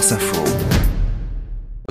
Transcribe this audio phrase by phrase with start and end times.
[0.00, 0.89] France Info.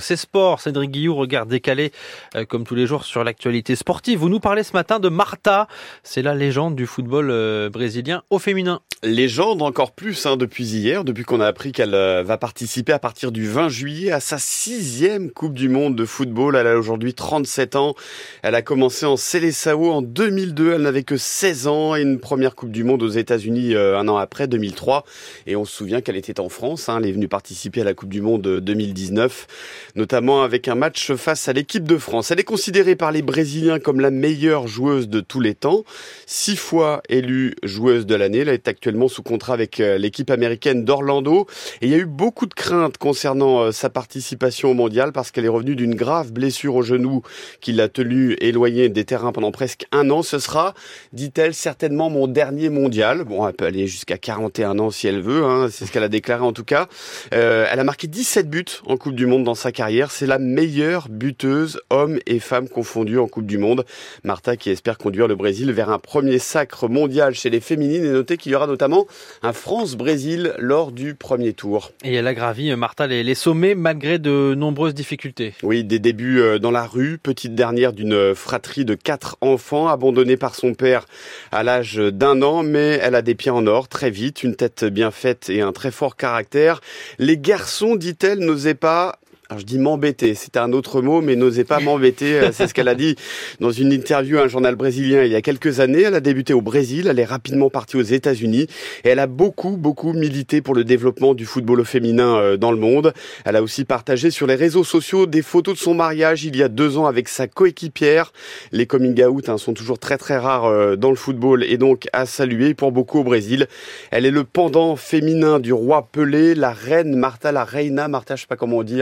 [0.02, 1.92] C'est sport, Cédric Guillou, regard décalé
[2.36, 4.20] euh, comme tous les jours sur l'actualité sportive.
[4.20, 5.68] Vous nous parlez ce matin de Marta,
[6.04, 8.82] c'est la légende du football euh, brésilien au féminin.
[9.02, 13.00] Légende encore plus hein, depuis hier, depuis qu'on a appris qu'elle euh, va participer à
[13.00, 16.56] partir du 20 juillet à sa sixième Coupe du Monde de football.
[16.56, 17.96] Elle a aujourd'hui 37 ans.
[18.42, 20.74] Elle a commencé en Seleção en 2002.
[20.74, 24.18] Elle n'avait que 16 ans et une première Coupe du Monde aux États-Unis un an
[24.18, 25.06] après, 2003.
[25.48, 26.90] Et on se souvient qu'elle était en France.
[26.90, 27.00] Hein.
[27.00, 29.48] Elle est venue participer à la Coupe du Monde 2019
[29.96, 32.32] notamment avec un match face à l'équipe de France.
[32.32, 35.84] Elle est considérée par les Brésiliens comme la meilleure joueuse de tous les temps,
[36.26, 38.40] six fois élue joueuse de l'année.
[38.40, 41.48] Elle est actuellement sous contrat avec euh, l'équipe américaine d'Orlando.
[41.82, 45.32] Et il y a eu beaucoup de craintes concernant euh, sa participation au mondial parce
[45.32, 47.22] qu'elle est revenue d'une grave blessure au genou
[47.62, 50.22] qui l'a tenue éloignée des terrains pendant presque un an.
[50.24, 50.74] Ce sera,
[51.14, 53.24] dit-elle, certainement mon dernier mondial.
[53.24, 56.10] Bon, elle peut aller jusqu'à 41 ans si elle veut, hein, c'est ce qu'elle a
[56.10, 56.88] déclaré en tout cas.
[57.34, 59.79] Euh, elle a marqué 17 buts en Coupe du Monde dans sa carrière.
[60.10, 63.86] C'est la meilleure buteuse, hommes et femmes confondus en Coupe du Monde.
[64.26, 68.10] Marta qui espère conduire le Brésil vers un premier sacre mondial chez les féminines et
[68.10, 69.08] notez qu'il y aura notamment
[69.42, 71.94] un France-Brésil lors du premier tour.
[72.04, 75.54] Et elle a gravi, Marta, les, les sommets malgré de nombreuses difficultés.
[75.64, 80.36] Oui, des débuts euh, dans la rue, petite dernière d'une fratrie de quatre enfants abandonnée
[80.36, 81.06] par son père
[81.54, 84.84] à l'âge d'un an, mais elle a des pieds en or très vite, une tête
[84.84, 86.82] bien faite et un très fort caractère.
[87.18, 89.20] Les garçons, dit-elle, n'osaient pas
[89.52, 92.36] alors je dis m'embêter, c'est un autre mot, mais n'osez pas m'embêter.
[92.36, 93.16] Euh, c'est ce qu'elle a dit
[93.60, 96.04] dans une interview à un journal brésilien il y a quelques années.
[96.04, 98.68] Elle a débuté au Brésil, elle est rapidement partie aux États-Unis
[99.04, 102.78] et elle a beaucoup, beaucoup milité pour le développement du football féminin euh, dans le
[102.78, 103.12] monde.
[103.44, 106.62] Elle a aussi partagé sur les réseaux sociaux des photos de son mariage il y
[106.62, 108.34] a deux ans avec sa coéquipière.
[108.72, 112.08] Les coming out hein, sont toujours très très rares euh, dans le football et donc
[112.14, 113.66] à saluer pour beaucoup au Brésil.
[114.12, 118.42] Elle est le pendant féminin du roi Pelé, la reine Marta, la reina Marta, je
[118.42, 119.02] sais pas comment on dit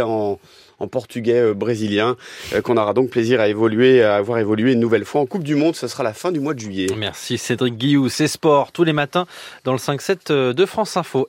[0.80, 2.16] en portugais euh, brésilien,
[2.53, 5.44] euh, qu'on aura donc plaisir à évoluer, à avoir évolué une nouvelle fois en Coupe
[5.44, 5.75] du Monde.
[5.75, 6.88] Ce sera la fin du mois de juillet.
[6.95, 9.25] Merci Cédric Guillou, c'est sport tous les matins
[9.63, 11.25] dans le 5-7 de France Info.